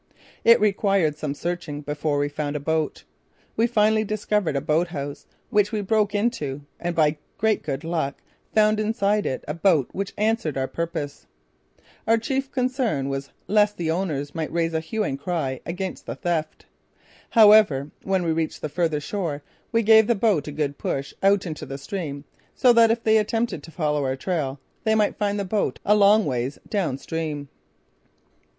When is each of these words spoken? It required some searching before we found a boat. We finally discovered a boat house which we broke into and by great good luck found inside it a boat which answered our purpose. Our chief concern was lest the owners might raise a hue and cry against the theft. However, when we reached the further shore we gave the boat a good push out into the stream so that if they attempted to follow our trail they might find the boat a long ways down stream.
It 0.43 0.59
required 0.59 1.15
some 1.15 1.35
searching 1.35 1.81
before 1.81 2.17
we 2.17 2.27
found 2.27 2.55
a 2.55 2.59
boat. 2.59 3.03
We 3.55 3.67
finally 3.67 4.03
discovered 4.03 4.55
a 4.55 4.59
boat 4.59 4.87
house 4.87 5.27
which 5.51 5.71
we 5.71 5.81
broke 5.81 6.15
into 6.15 6.63
and 6.79 6.95
by 6.95 7.19
great 7.37 7.61
good 7.61 7.83
luck 7.83 8.15
found 8.51 8.79
inside 8.79 9.27
it 9.27 9.45
a 9.47 9.53
boat 9.53 9.89
which 9.91 10.13
answered 10.17 10.57
our 10.57 10.67
purpose. 10.67 11.27
Our 12.07 12.17
chief 12.17 12.51
concern 12.51 13.09
was 13.09 13.29
lest 13.47 13.77
the 13.77 13.91
owners 13.91 14.33
might 14.33 14.51
raise 14.51 14.73
a 14.73 14.79
hue 14.79 15.03
and 15.03 15.19
cry 15.19 15.59
against 15.67 16.07
the 16.07 16.15
theft. 16.15 16.65
However, 17.29 17.91
when 18.01 18.23
we 18.23 18.31
reached 18.31 18.63
the 18.63 18.69
further 18.69 18.99
shore 18.99 19.43
we 19.71 19.83
gave 19.83 20.07
the 20.07 20.15
boat 20.15 20.47
a 20.47 20.51
good 20.51 20.79
push 20.79 21.13
out 21.21 21.45
into 21.45 21.63
the 21.67 21.77
stream 21.77 22.23
so 22.55 22.73
that 22.73 22.89
if 22.89 23.03
they 23.03 23.17
attempted 23.19 23.61
to 23.61 23.69
follow 23.71 24.03
our 24.03 24.15
trail 24.15 24.59
they 24.83 24.95
might 24.95 25.17
find 25.19 25.39
the 25.39 25.45
boat 25.45 25.77
a 25.85 25.93
long 25.93 26.25
ways 26.25 26.57
down 26.67 26.97
stream. 26.97 27.49